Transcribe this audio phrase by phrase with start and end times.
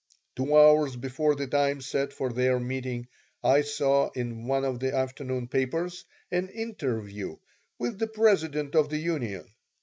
[0.35, 3.07] Two hours before the time set for their meeting
[3.43, 7.37] I saw in one of the afternoon papers an interview
[7.77, 9.45] with the president of the union.